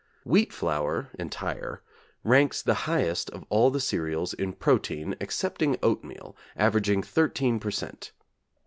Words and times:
Wheat 0.25 0.51
flour 0.51 1.11
(entire), 1.19 1.83
ranks 2.23 2.63
the 2.63 2.73
highest 2.89 3.29
of 3.29 3.45
all 3.49 3.69
the 3.69 3.79
cereals 3.79 4.33
in 4.33 4.53
protein, 4.53 5.15
excepting 5.21 5.77
oatmeal, 5.83 6.35
averaging 6.57 7.03
13 7.03 7.59
per 7.59 7.69
cent. 7.69 8.11